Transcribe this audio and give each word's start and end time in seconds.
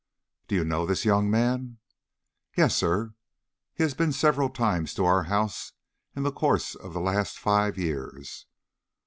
"Do 0.47 0.55
you 0.55 0.65
know 0.65 0.87
this 0.87 1.05
young 1.05 1.29
man?" 1.29 1.77
"Yes, 2.57 2.75
sir. 2.75 3.13
He 3.75 3.83
has 3.83 3.93
been 3.93 4.11
several 4.11 4.49
times 4.49 4.95
to 4.95 5.05
our 5.05 5.25
house 5.25 5.73
in 6.15 6.23
the 6.23 6.31
course 6.31 6.73
of 6.73 6.93
the 6.93 6.99
last 6.99 7.37
five 7.37 7.77
years." 7.77 8.47